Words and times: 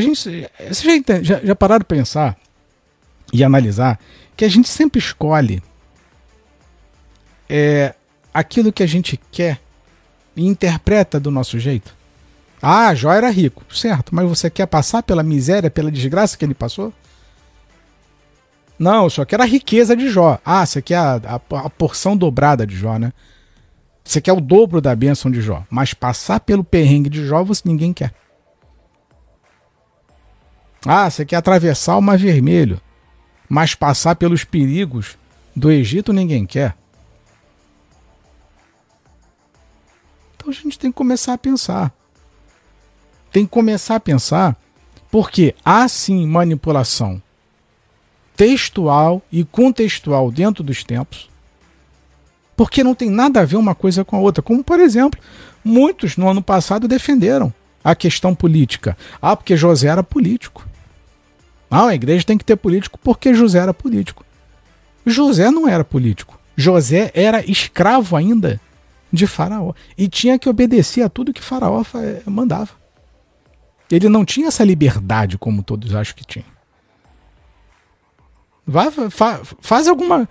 A 0.00 0.02
gente, 0.02 0.50
vocês 0.68 1.04
já, 1.06 1.22
já, 1.22 1.40
já 1.44 1.54
pararam 1.54 1.80
de 1.80 1.84
pensar 1.84 2.36
e 3.32 3.44
analisar 3.44 4.00
que 4.34 4.44
a 4.44 4.48
gente 4.48 4.68
sempre 4.68 4.98
escolhe 4.98 5.62
é, 7.48 7.94
aquilo 8.32 8.72
que 8.72 8.82
a 8.82 8.86
gente 8.86 9.20
quer 9.30 9.60
e 10.34 10.46
interpreta 10.46 11.20
do 11.20 11.30
nosso 11.30 11.58
jeito? 11.58 11.94
Ah, 12.62 12.94
Jó 12.94 13.12
era 13.12 13.28
rico, 13.30 13.62
certo, 13.74 14.14
mas 14.14 14.26
você 14.26 14.48
quer 14.48 14.66
passar 14.66 15.02
pela 15.02 15.22
miséria, 15.22 15.70
pela 15.70 15.90
desgraça 15.90 16.36
que 16.36 16.44
ele 16.44 16.54
passou? 16.54 16.92
Não, 18.78 19.10
só 19.10 19.26
quero 19.26 19.42
a 19.42 19.46
riqueza 19.46 19.94
de 19.94 20.08
Jó. 20.08 20.38
Ah, 20.42 20.64
você 20.64 20.80
quer 20.80 20.96
a, 20.96 21.20
a, 21.26 21.34
a 21.34 21.70
porção 21.70 22.16
dobrada 22.16 22.66
de 22.66 22.74
Jó, 22.74 22.98
né? 22.98 23.12
Você 24.02 24.22
quer 24.22 24.32
o 24.32 24.40
dobro 24.40 24.80
da 24.80 24.96
bênção 24.96 25.30
de 25.30 25.42
Jó. 25.42 25.64
Mas 25.68 25.92
passar 25.92 26.40
pelo 26.40 26.64
perrengue 26.64 27.10
de 27.10 27.26
Jó, 27.26 27.44
você 27.44 27.62
ninguém 27.66 27.92
quer. 27.92 28.14
Ah, 30.86 31.10
você 31.10 31.24
quer 31.24 31.36
atravessar 31.36 31.96
o 31.96 32.02
Mar 32.02 32.18
Vermelho. 32.18 32.80
Mas 33.48 33.74
passar 33.74 34.16
pelos 34.16 34.44
perigos 34.44 35.18
do 35.54 35.70
Egito, 35.70 36.12
ninguém 36.12 36.46
quer. 36.46 36.76
Então 40.36 40.48
a 40.48 40.52
gente 40.52 40.78
tem 40.78 40.90
que 40.90 40.96
começar 40.96 41.34
a 41.34 41.38
pensar. 41.38 41.92
Tem 43.32 43.44
que 43.44 43.50
começar 43.50 43.96
a 43.96 44.00
pensar, 44.00 44.56
porque 45.10 45.54
há 45.64 45.86
sim 45.86 46.26
manipulação 46.26 47.22
textual 48.36 49.20
e 49.30 49.44
contextual 49.44 50.30
dentro 50.30 50.64
dos 50.64 50.82
tempos, 50.82 51.28
porque 52.56 52.82
não 52.82 52.94
tem 52.94 53.10
nada 53.10 53.40
a 53.40 53.44
ver 53.44 53.56
uma 53.56 53.74
coisa 53.74 54.02
com 54.02 54.16
a 54.16 54.20
outra. 54.20 54.42
Como, 54.42 54.64
por 54.64 54.80
exemplo, 54.80 55.20
muitos 55.62 56.16
no 56.16 56.26
ano 56.26 56.40
passado 56.40 56.88
defenderam 56.88 57.52
a 57.82 57.94
questão 57.94 58.34
política. 58.34 58.96
Ah, 59.20 59.36
porque 59.36 59.56
José 59.56 59.88
era 59.88 60.02
político. 60.02 60.66
Ah, 61.70 61.88
a 61.88 61.94
igreja 61.94 62.24
tem 62.24 62.36
que 62.36 62.44
ter 62.44 62.56
político 62.56 62.98
porque 62.98 63.32
José 63.32 63.58
era 63.58 63.72
político. 63.72 64.24
José 65.06 65.50
não 65.50 65.68
era 65.68 65.84
político. 65.84 66.38
José 66.56 67.10
era 67.14 67.44
escravo 67.48 68.16
ainda 68.16 68.60
de 69.12 69.26
Faraó 69.26 69.72
e 69.96 70.08
tinha 70.08 70.38
que 70.38 70.48
obedecer 70.48 71.02
a 71.02 71.08
tudo 71.08 71.32
que 71.32 71.42
Faraó 71.42 71.82
mandava. 72.26 72.70
Ele 73.90 74.08
não 74.08 74.24
tinha 74.24 74.48
essa 74.48 74.64
liberdade 74.64 75.36
como 75.38 75.62
todos 75.62 75.94
acham 75.94 76.14
que 76.14 76.24
tinha. 76.24 76.44
Vai, 78.66 78.90
fa, 79.10 79.40
faz 79.60 79.88
alguma. 79.88 80.28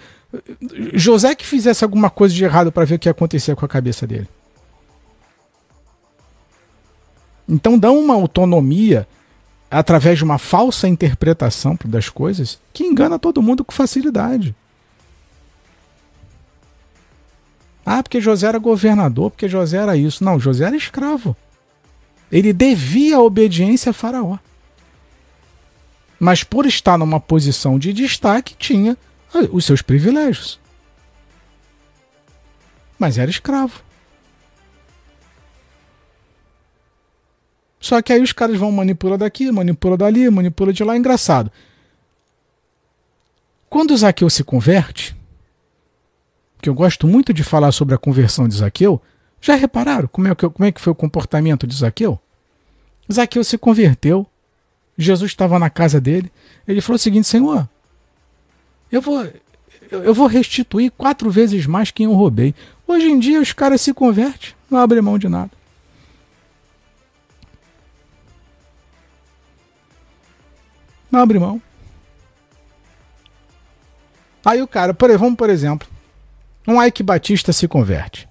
José 0.94 1.36
que 1.36 1.46
fizesse 1.46 1.84
alguma 1.84 2.10
coisa 2.10 2.34
de 2.34 2.44
errado 2.44 2.72
para 2.72 2.86
ver 2.86 2.96
o 2.96 3.00
que 3.00 3.10
ia 3.10 3.12
acontecer 3.12 3.56
com 3.56 3.66
a 3.66 3.70
cabeça 3.70 4.08
dele. 4.08 4.30
Então 7.50 7.80
dá 7.80 7.92
uma 7.92 8.14
autonomia 8.14 9.08
através 9.72 10.20
de 10.20 10.24
uma 10.24 10.38
falsa 10.38 10.88
interpretação 10.88 11.78
das 11.84 12.08
coisas 12.08 12.60
que 12.72 12.84
engana 12.84 13.18
todo 13.18 13.42
mundo 13.42 13.66
com 13.66 13.72
facilidade. 13.72 14.56
Ah, 17.84 18.04
porque 18.04 18.22
José 18.22 18.48
era 18.48 18.60
governador, 18.60 19.32
porque 19.32 19.50
José 19.50 19.78
era 19.78 19.98
isso. 19.98 20.24
Não, 20.24 20.40
José 20.40 20.66
era 20.66 20.76
escravo. 20.76 21.36
Ele 22.32 22.54
devia 22.54 23.18
a 23.18 23.22
obediência 23.22 23.90
a 23.90 23.94
Faraó. 23.94 24.38
Mas 26.20 26.44
por 26.44 26.68
estar 26.68 27.00
numa 27.00 27.20
posição 27.20 27.80
de 27.80 27.92
destaque, 27.92 28.54
tinha 28.54 28.96
os 29.52 29.66
seus 29.66 29.82
privilégios. 29.82 30.60
Mas 33.00 33.18
era 33.18 33.32
escravo. 33.32 33.82
Só 37.80 38.02
que 38.02 38.12
aí 38.12 38.22
os 38.22 38.34
caras 38.34 38.58
vão 38.58 38.72
manipular 38.72 39.18
daqui, 39.18 39.52
manipula 39.52 39.96
dali, 39.96 40.30
manipula 40.30 40.74
de 40.74 40.84
lá. 40.84 40.98
Engraçado. 40.98 41.52
Quando 43.70 43.96
Zaqueu 43.96 44.30
se 44.30 44.44
converte, 44.44 45.16
que 46.62 46.70
eu 46.70 46.74
gosto 46.74 47.08
muito 47.08 47.34
de 47.34 47.44
falar 47.44 47.72
sobre 47.72 47.96
a 47.96 47.98
conversão 47.98 48.48
de 48.48 48.56
Zaqueu. 48.56 49.02
Já 49.42 49.56
repararam 49.56 50.08
como 50.08 50.28
é 50.28 50.36
que, 50.36 50.50
como 50.50 50.66
é 50.66 50.72
que 50.72 50.82
foi 50.82 50.92
o 50.92 50.96
comportamento 50.96 51.66
de 51.66 51.76
Zaqueu? 51.76 52.20
Zaqueu 53.12 53.44
se 53.44 53.58
converteu, 53.58 54.28
Jesus 54.98 55.32
estava 55.32 55.58
na 55.58 55.70
casa 55.70 56.02
dele, 56.02 56.32
ele 56.68 56.82
falou 56.82 56.98
o 56.98 57.00
seguinte: 57.00 57.28
Senhor, 57.28 57.68
eu 58.92 59.02
vou, 59.02 59.26
eu 59.90 60.14
vou 60.14 60.28
restituir 60.28 60.92
quatro 60.92 61.32
vezes 61.32 61.66
mais 61.66 61.92
quem 61.92 62.06
eu 62.06 62.14
roubei. 62.14 62.54
Hoje 62.86 63.06
em 63.06 63.18
dia 63.18 63.40
os 63.40 63.54
caras 63.54 63.82
se 63.82 63.94
convertem, 63.94 64.52
não 64.70 64.80
abrem 64.80 65.02
mão 65.02 65.18
de 65.18 65.30
nada. 65.30 65.52
Não 71.12 71.20
abre 71.20 71.40
mão. 71.40 71.62
Aí 74.46 74.62
o 74.62 74.68
cara, 74.68 74.94
por, 74.94 75.16
vamos 75.18 75.36
por 75.36 75.50
exemplo, 75.50 75.88
um 76.68 76.82
Ike 76.82 77.04
Batista 77.04 77.52
se 77.52 77.68
converte. 77.68 78.28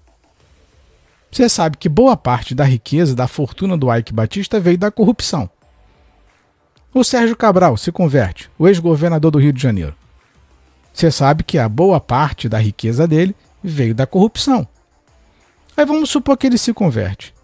Você 1.31 1.49
sabe 1.49 1.77
que 1.77 1.89
boa 1.89 2.17
parte 2.17 2.55
da 2.55 2.65
riqueza, 2.65 3.15
da 3.15 3.29
fortuna 3.29 3.77
do 3.77 3.95
Ike 3.95 4.13
Batista 4.13 4.59
veio 4.59 4.79
da 4.79 4.91
corrupção. 4.91 5.49
O 6.95 7.05
Sérgio 7.05 7.37
Cabral 7.37 7.77
se 7.77 7.93
converte, 7.93 8.51
o 8.59 8.67
ex-governador 8.67 9.31
do 9.31 9.39
Rio 9.39 9.53
de 9.53 9.63
Janeiro. 9.63 9.95
Você 10.93 11.11
sabe 11.11 11.45
que 11.45 11.59
a 11.59 11.69
boa 11.69 12.01
parte 12.01 12.49
da 12.49 12.59
riqueza 12.59 13.07
dele 13.07 13.37
veio 13.63 13.95
da 13.95 14.07
corrupção. 14.07 14.67
Aí 15.77 15.85
vamos 15.85 16.11
supor 16.11 16.37
que 16.37 16.47
ele 16.47 16.59
se 16.59 16.73
converte. 16.73 17.35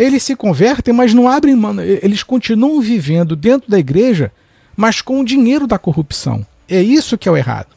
Eles 0.00 0.22
se 0.22 0.34
convertem, 0.34 0.94
mas 0.94 1.12
não 1.12 1.28
abrem 1.28 1.54
mão. 1.54 1.78
Eles 1.78 2.22
continuam 2.22 2.80
vivendo 2.80 3.36
dentro 3.36 3.70
da 3.70 3.78
igreja, 3.78 4.32
mas 4.74 5.02
com 5.02 5.20
o 5.20 5.24
dinheiro 5.24 5.66
da 5.66 5.78
corrupção. 5.78 6.46
É 6.66 6.80
isso 6.80 7.18
que 7.18 7.28
é 7.28 7.32
o 7.32 7.36
errado. 7.36 7.76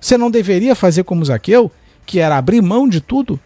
Você 0.00 0.16
não 0.16 0.30
deveria 0.30 0.74
fazer 0.74 1.04
como 1.04 1.22
Zaqueu, 1.22 1.70
que 2.06 2.20
era 2.20 2.38
abrir 2.38 2.62
mão 2.62 2.88
de 2.88 3.02
tudo? 3.02 3.38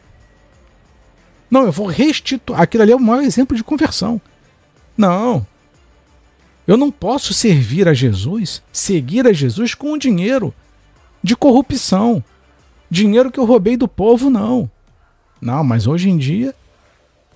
Não, 1.50 1.64
eu 1.64 1.72
vou 1.72 1.88
restituir. 1.88 2.60
Aquilo 2.60 2.84
ali 2.84 2.92
é 2.92 2.96
o 2.96 3.00
maior 3.00 3.24
exemplo 3.24 3.56
de 3.56 3.64
conversão. 3.64 4.20
Não. 4.96 5.44
Eu 6.68 6.76
não 6.76 6.92
posso 6.92 7.34
servir 7.34 7.88
a 7.88 7.92
Jesus, 7.92 8.62
seguir 8.72 9.26
a 9.26 9.32
Jesus 9.32 9.74
com 9.74 9.94
o 9.94 9.98
dinheiro 9.98 10.54
de 11.24 11.34
corrupção. 11.34 12.22
Dinheiro 12.88 13.32
que 13.32 13.40
eu 13.40 13.44
roubei 13.44 13.76
do 13.76 13.88
povo, 13.88 14.30
não. 14.30 14.70
Não, 15.40 15.64
mas 15.64 15.88
hoje 15.88 16.08
em 16.08 16.16
dia 16.16 16.54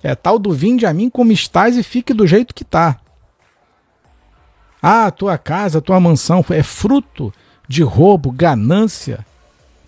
é 0.05 0.13
tal 0.13 0.37
do 0.37 0.51
vinde 0.51 0.85
a 0.85 0.93
mim 0.93 1.09
como 1.09 1.31
estás 1.31 1.75
e 1.75 1.81
fique 1.81 2.13
do 2.13 2.27
jeito 2.27 2.53
que 2.53 2.63
tá. 2.63 2.99
Ah, 4.81 5.09
tua 5.09 5.35
casa, 5.35 5.81
tua 5.81 5.99
mansão 5.99 6.45
é 6.49 6.61
fruto 6.61 7.33
de 7.67 7.81
roubo, 7.81 8.31
ganância, 8.31 9.25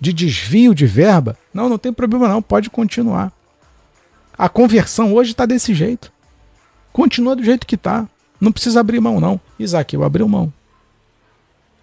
de 0.01 0.11
desvio 0.11 0.73
de 0.73 0.88
verba, 0.88 1.38
não, 1.53 1.69
não 1.69 1.77
tem 1.77 1.94
problema 1.94 2.27
não, 2.27 2.41
pode 2.41 2.67
continuar. 2.69 3.31
A 4.35 4.50
conversão 4.50 5.13
hoje 5.13 5.31
está 5.31 5.45
desse 5.45 5.75
jeito. 5.75 6.11
Continua 6.91 7.35
do 7.35 7.44
jeito 7.44 7.67
que 7.67 7.75
está. 7.75 8.07
Não 8.41 8.51
precisa 8.51 8.79
abrir 8.79 9.00
mão, 9.00 9.19
não. 9.19 9.39
eu 9.59 10.03
abriu 10.03 10.27
mão. 10.27 10.51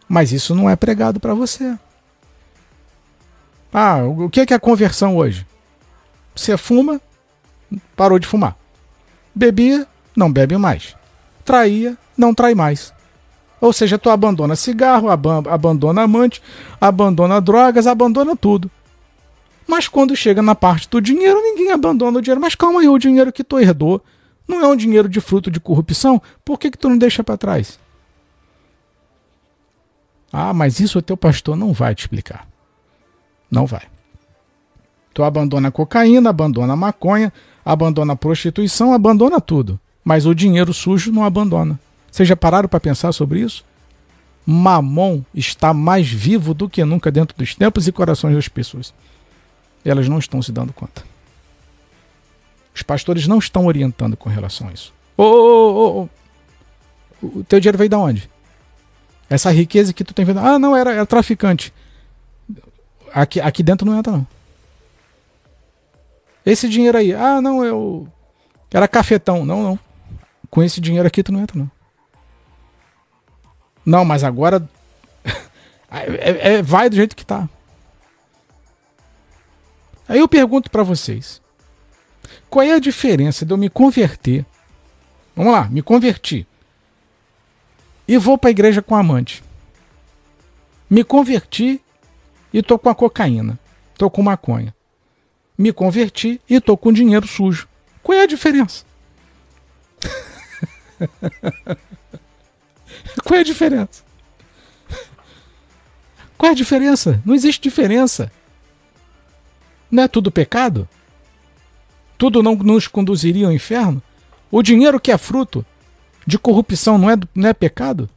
Mas 0.08 0.32
isso 0.32 0.54
não 0.54 0.68
é 0.68 0.74
pregado 0.74 1.20
para 1.20 1.34
você. 1.34 1.76
Ah, 3.72 4.02
o 4.04 4.28
que 4.28 4.40
é, 4.40 4.46
que 4.46 4.52
é 4.52 4.56
a 4.56 4.60
conversão 4.60 5.16
hoje? 5.16 5.46
Você 6.34 6.56
fuma, 6.56 7.00
parou 7.96 8.18
de 8.18 8.26
fumar. 8.26 8.56
Bebia, 9.34 9.86
não 10.16 10.32
bebe 10.32 10.56
mais. 10.56 10.96
Traía, 11.44 11.96
não 12.16 12.34
trai 12.34 12.54
mais. 12.54 12.92
Ou 13.60 13.72
seja, 13.72 13.98
tu 13.98 14.10
abandona 14.10 14.56
cigarro, 14.56 15.08
ab 15.08 15.26
abandona 15.48 16.02
amante, 16.02 16.42
abandona 16.80 17.40
drogas, 17.40 17.86
abandona 17.86 18.36
tudo. 18.36 18.70
Mas 19.66 19.88
quando 19.88 20.14
chega 20.14 20.42
na 20.42 20.54
parte 20.54 20.88
do 20.88 21.00
dinheiro, 21.00 21.40
ninguém 21.40 21.72
abandona 21.72 22.18
o 22.18 22.22
dinheiro. 22.22 22.40
Mas 22.40 22.54
calma 22.54 22.80
aí, 22.80 22.88
o 22.88 22.98
dinheiro 22.98 23.32
que 23.32 23.42
tu 23.42 23.58
herdou 23.58 24.02
não 24.46 24.60
é 24.62 24.68
um 24.68 24.76
dinheiro 24.76 25.08
de 25.08 25.20
fruto 25.20 25.50
de 25.50 25.58
corrupção? 25.58 26.20
Por 26.44 26.58
que, 26.58 26.70
que 26.70 26.78
tu 26.78 26.88
não 26.88 26.98
deixa 26.98 27.24
para 27.24 27.38
trás? 27.38 27.78
Ah, 30.30 30.52
mas 30.52 30.80
isso 30.80 30.98
o 30.98 31.02
teu 31.02 31.16
pastor 31.16 31.56
não 31.56 31.72
vai 31.72 31.94
te 31.94 32.00
explicar. 32.00 32.46
Não 33.50 33.66
vai. 33.66 33.82
Tu 35.14 35.22
abandona 35.22 35.68
a 35.68 35.72
cocaína, 35.72 36.30
abandona 36.30 36.72
a 36.72 36.76
maconha, 36.76 37.32
abandona 37.64 38.12
a 38.12 38.16
prostituição, 38.16 38.92
abandona 38.92 39.40
tudo. 39.40 39.80
Mas 40.04 40.26
o 40.26 40.34
dinheiro 40.34 40.74
sujo 40.74 41.10
não 41.10 41.24
abandona. 41.24 41.78
Vocês 42.10 42.28
já 42.28 42.36
pararam 42.36 42.68
para 42.68 42.78
pensar 42.78 43.12
sobre 43.12 43.40
isso? 43.40 43.64
Mamon 44.46 45.22
está 45.34 45.72
mais 45.72 46.08
vivo 46.08 46.52
do 46.52 46.68
que 46.68 46.84
nunca 46.84 47.10
dentro 47.10 47.36
dos 47.36 47.54
tempos 47.54 47.88
e 47.88 47.92
corações 47.92 48.34
das 48.34 48.48
pessoas. 48.48 48.92
Elas 49.84 50.08
não 50.08 50.18
estão 50.18 50.42
se 50.42 50.52
dando 50.52 50.72
conta. 50.72 51.02
Os 52.74 52.82
pastores 52.82 53.26
não 53.26 53.38
estão 53.38 53.66
orientando 53.66 54.16
com 54.16 54.28
relação 54.28 54.68
a 54.68 54.72
isso. 54.72 54.92
Ô, 55.16 55.22
ô, 55.22 56.02
ô, 56.02 56.08
o 57.38 57.44
teu 57.44 57.60
dinheiro 57.60 57.78
veio 57.78 57.88
de 57.88 57.96
onde? 57.96 58.30
Essa 59.30 59.50
riqueza 59.50 59.92
que 59.92 60.04
tu 60.04 60.12
tem 60.12 60.24
vendo. 60.24 60.40
Ah, 60.40 60.58
não, 60.58 60.76
era, 60.76 60.92
era 60.92 61.06
traficante. 61.06 61.72
Aqui, 63.12 63.40
aqui 63.40 63.62
dentro 63.62 63.86
não 63.86 63.98
entra, 63.98 64.12
não. 64.12 64.26
Esse 66.44 66.68
dinheiro 66.68 66.98
aí, 66.98 67.12
ah, 67.14 67.40
não, 67.40 67.64
eu. 67.64 68.08
Era 68.72 68.88
cafetão. 68.88 69.44
Não, 69.44 69.62
não 69.62 69.78
Com 70.50 70.62
esse 70.62 70.80
dinheiro 70.80 71.06
aqui 71.06 71.22
tu 71.22 71.32
não 71.32 71.40
entra, 71.40 71.58
não. 71.58 71.70
Não, 73.84 74.04
mas 74.04 74.24
agora. 74.24 74.68
é, 75.90 76.54
é, 76.54 76.62
vai 76.62 76.90
do 76.90 76.96
jeito 76.96 77.16
que 77.16 77.24
tá. 77.24 77.48
Aí 80.08 80.18
eu 80.18 80.28
pergunto 80.28 80.70
para 80.70 80.82
vocês: 80.82 81.40
qual 82.50 82.62
é 82.62 82.72
a 82.72 82.78
diferença 82.78 83.44
de 83.44 83.52
eu 83.52 83.56
me 83.56 83.70
converter? 83.70 84.44
Vamos 85.34 85.52
lá, 85.52 85.68
me 85.68 85.82
converti. 85.82 86.46
E 88.06 88.18
vou 88.18 88.36
para 88.36 88.50
a 88.50 88.52
igreja 88.52 88.82
com 88.82 88.94
amante. 88.94 89.42
Me 90.88 91.02
converti 91.02 91.80
e 92.52 92.62
tô 92.62 92.78
com 92.78 92.88
a 92.90 92.94
cocaína. 92.94 93.58
Tô 93.96 94.10
com 94.10 94.22
maconha. 94.22 94.74
Me 95.56 95.72
converti 95.72 96.40
e 96.48 96.60
tô 96.60 96.76
com 96.76 96.92
dinheiro 96.92 97.26
sujo. 97.26 97.68
Qual 98.02 98.18
é 98.18 98.22
a 98.22 98.26
diferença? 98.26 98.84
Qual 103.24 103.38
é 103.38 103.40
a 103.40 103.44
diferença? 103.44 104.04
Qual 106.36 106.50
é 106.50 106.52
a 106.52 106.56
diferença? 106.56 107.22
Não 107.24 107.34
existe 107.34 107.62
diferença. 107.62 108.30
Não 109.90 110.02
é 110.02 110.08
tudo 110.08 110.30
pecado? 110.30 110.86
Tudo 112.18 112.42
não 112.42 112.54
nos 112.56 112.88
conduziria 112.88 113.46
ao 113.46 113.52
inferno? 113.52 114.02
O 114.50 114.62
dinheiro 114.62 115.00
que 115.00 115.12
é 115.12 115.18
fruto 115.18 115.64
de 116.26 116.38
corrupção 116.38 116.98
não 116.98 117.10
é, 117.10 117.14
não 117.34 117.48
é 117.48 117.54
pecado? 117.54 118.10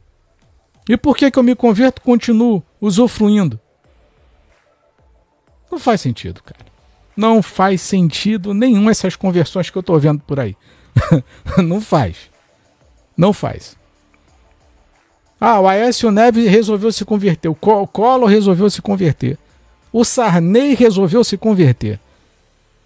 E 0.88 0.96
por 0.96 1.16
que, 1.16 1.30
que 1.30 1.38
eu 1.38 1.42
me 1.42 1.54
converto 1.54 2.00
e 2.00 2.04
continuo 2.04 2.62
usufruindo? 2.80 3.60
Não 5.70 5.78
faz 5.78 6.00
sentido, 6.00 6.42
cara. 6.42 6.64
Não 7.18 7.42
faz 7.42 7.80
sentido 7.80 8.54
nenhum 8.54 8.88
essas 8.88 9.16
conversões 9.16 9.68
que 9.68 9.76
eu 9.76 9.80
estou 9.80 9.98
vendo 9.98 10.20
por 10.20 10.38
aí. 10.38 10.56
não 11.58 11.80
faz. 11.80 12.30
Não 13.16 13.32
faz. 13.32 13.76
Ah, 15.40 15.58
o 15.58 15.66
Aécio 15.66 16.12
Neves 16.12 16.48
resolveu 16.48 16.92
se 16.92 17.04
converter. 17.04 17.48
O 17.48 17.56
Collor 17.56 18.28
resolveu 18.28 18.70
se 18.70 18.80
converter. 18.80 19.36
O 19.92 20.04
Sarney 20.04 20.74
resolveu 20.74 21.24
se 21.24 21.36
converter. 21.36 21.98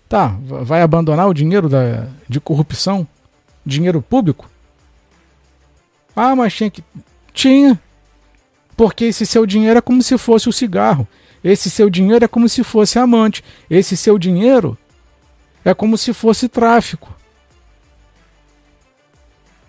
Tá, 0.08 0.34
vai 0.40 0.81
abandonar 0.81 1.29
o 1.29 1.34
dinheiro 1.34 1.69
da, 1.69 2.06
de 2.26 2.40
corrupção? 2.40 3.06
Dinheiro 3.67 4.00
público? 4.00 4.49
Ah, 6.17 6.34
mas 6.34 6.55
tinha 6.55 6.70
que. 6.70 6.82
Tinha. 7.34 7.79
Porque 8.79 9.05
esse 9.05 9.26
seu 9.26 9.44
dinheiro 9.44 9.76
é 9.76 9.82
como 9.82 10.02
se 10.02 10.17
fosse 10.17 10.49
o 10.49 10.52
cigarro. 10.55 11.06
Esse 11.42 11.68
seu 11.70 11.90
dinheiro 11.90 12.24
é 12.24 12.28
como 12.28 12.48
se 12.48 12.62
fosse 12.62 12.98
amante. 12.98 13.42
Esse 13.68 13.96
seu 13.96 14.18
dinheiro 14.18 14.78
é 15.64 15.74
como 15.74 15.96
se 15.98 16.12
fosse 16.12 16.48
tráfico. 16.48 17.14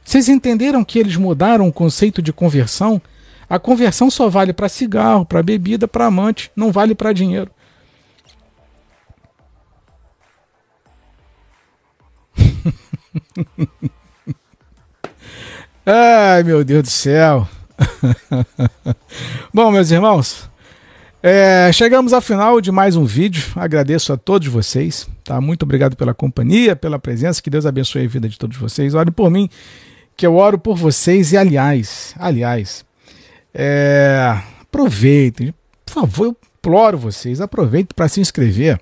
Vocês 0.03 0.27
entenderam 0.29 0.83
que 0.83 0.99
eles 0.99 1.15
mudaram 1.15 1.67
o 1.67 1.73
conceito 1.73 2.21
de 2.21 2.33
conversão? 2.33 3.01
A 3.49 3.57
conversão 3.57 4.11
só 4.11 4.29
vale 4.29 4.51
para 4.53 4.69
cigarro, 4.69 5.25
para 5.25 5.41
bebida, 5.41 5.87
para 5.87 6.05
amante, 6.05 6.51
não 6.55 6.71
vale 6.71 6.93
para 6.95 7.13
dinheiro. 7.13 7.49
Ai, 15.85 16.43
meu 16.43 16.63
Deus 16.63 16.83
do 16.83 16.89
céu. 16.89 17.47
Bom, 19.53 19.71
meus 19.71 19.91
irmãos, 19.91 20.49
é, 21.25 21.71
chegamos 21.71 22.11
ao 22.11 22.19
final 22.19 22.59
de 22.59 22.69
mais 22.69 22.97
um 22.97 23.05
vídeo. 23.05 23.41
Agradeço 23.55 24.11
a 24.11 24.17
todos 24.17 24.49
vocês. 24.49 25.07
Tá? 25.23 25.39
Muito 25.39 25.63
obrigado 25.63 25.95
pela 25.95 26.13
companhia, 26.13 26.75
pela 26.75 26.99
presença. 26.99 27.41
Que 27.41 27.49
Deus 27.49 27.65
abençoe 27.65 28.03
a 28.03 28.07
vida 28.09 28.27
de 28.27 28.37
todos 28.37 28.57
vocês. 28.57 28.93
Ore 28.93 29.09
por 29.09 29.31
mim, 29.31 29.49
que 30.17 30.27
eu 30.27 30.35
oro 30.35 30.59
por 30.59 30.75
vocês. 30.75 31.31
E 31.31 31.37
aliás, 31.37 32.13
aliás, 32.19 32.85
é, 33.53 34.37
aproveitem, 34.61 35.53
por 35.85 35.93
favor, 35.93 36.25
eu 36.25 36.37
imploro 36.57 36.97
vocês, 36.97 37.39
aproveitem 37.39 37.95
para 37.95 38.09
se 38.09 38.19
inscrever 38.19 38.77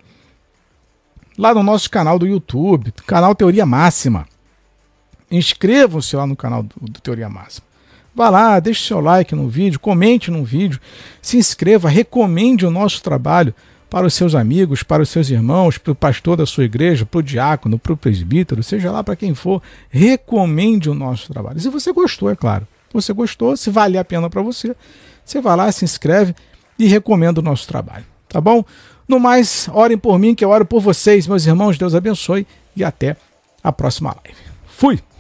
lá 1.37 1.53
no 1.53 1.61
nosso 1.61 1.91
canal 1.91 2.17
do 2.17 2.25
YouTube, 2.25 2.91
canal 3.05 3.35
Teoria 3.35 3.67
Máxima. 3.67 4.27
Inscrevam-se 5.29 6.15
lá 6.15 6.25
no 6.25 6.35
canal 6.35 6.63
do, 6.63 6.73
do 6.79 6.99
Teoria 7.01 7.29
Máxima. 7.29 7.70
Vá 8.13 8.29
lá, 8.29 8.59
deixe 8.59 8.85
seu 8.85 8.99
like 8.99 9.33
no 9.33 9.47
vídeo, 9.47 9.79
comente 9.79 10.29
no 10.29 10.43
vídeo, 10.43 10.79
se 11.21 11.37
inscreva, 11.37 11.89
recomende 11.89 12.65
o 12.65 12.71
nosso 12.71 13.01
trabalho 13.01 13.53
para 13.89 14.05
os 14.05 14.13
seus 14.13 14.35
amigos, 14.35 14.83
para 14.83 15.03
os 15.03 15.09
seus 15.09 15.29
irmãos, 15.29 15.77
para 15.77 15.91
o 15.91 15.95
pastor 15.95 16.37
da 16.37 16.45
sua 16.45 16.63
igreja, 16.63 17.05
para 17.05 17.19
o 17.19 17.23
diácono, 17.23 17.77
para 17.77 17.93
o 17.93 17.97
presbítero, 17.97 18.63
seja 18.63 18.91
lá 18.91 19.03
para 19.03 19.15
quem 19.15 19.33
for, 19.33 19.61
recomende 19.89 20.89
o 20.89 20.93
nosso 20.93 21.31
trabalho. 21.31 21.59
Se 21.59 21.69
você 21.69 21.91
gostou, 21.91 22.29
é 22.29 22.35
claro. 22.35 22.67
Se 22.87 22.93
você 22.93 23.13
gostou, 23.13 23.55
se 23.55 23.69
vale 23.69 23.97
a 23.97 24.03
pena 24.03 24.29
para 24.29 24.41
você, 24.41 24.75
você 25.23 25.41
vai 25.41 25.55
lá, 25.55 25.71
se 25.71 25.85
inscreve 25.85 26.33
e 26.77 26.87
recomenda 26.87 27.39
o 27.39 27.43
nosso 27.43 27.67
trabalho. 27.67 28.05
Tá 28.27 28.39
bom? 28.39 28.63
No 29.07 29.19
mais, 29.19 29.69
orem 29.73 29.97
por 29.97 30.17
mim, 30.17 30.33
que 30.33 30.43
eu 30.43 30.49
oro 30.49 30.65
por 30.65 30.81
vocês, 30.81 31.27
meus 31.27 31.45
irmãos. 31.45 31.77
Deus 31.77 31.93
abençoe 31.93 32.47
e 32.75 32.83
até 32.83 33.17
a 33.61 33.71
próxima 33.71 34.15
live. 34.23 34.39
Fui! 34.65 35.10